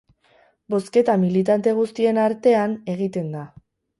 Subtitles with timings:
[0.73, 3.47] Bozketa militante guztien artean egiten da.